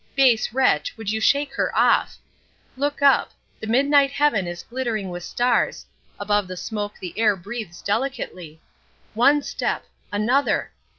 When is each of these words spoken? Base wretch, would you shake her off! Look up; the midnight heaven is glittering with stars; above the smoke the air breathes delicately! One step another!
Base 0.15 0.51
wretch, 0.51 0.97
would 0.97 1.11
you 1.11 1.21
shake 1.21 1.53
her 1.53 1.71
off! 1.77 2.17
Look 2.75 3.03
up; 3.03 3.33
the 3.59 3.67
midnight 3.67 4.09
heaven 4.09 4.47
is 4.47 4.63
glittering 4.63 5.09
with 5.11 5.21
stars; 5.23 5.85
above 6.19 6.47
the 6.47 6.57
smoke 6.57 6.95
the 6.99 7.13
air 7.19 7.35
breathes 7.35 7.83
delicately! 7.83 8.59
One 9.13 9.43
step 9.43 9.85
another! 10.11 10.71